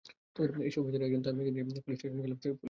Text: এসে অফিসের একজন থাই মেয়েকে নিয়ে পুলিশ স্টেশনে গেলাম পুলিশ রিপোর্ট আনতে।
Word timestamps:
এসে 0.67 0.77
অফিসের 0.81 1.05
একজন 1.07 1.21
থাই 1.25 1.33
মেয়েকে 1.37 1.51
নিয়ে 1.55 1.65
পুলিশ 1.67 1.79
স্টেশনে 1.81 2.23
গেলাম 2.25 2.37
পুলিশ 2.41 2.41
রিপোর্ট 2.41 2.47
আনতে। 2.47 2.49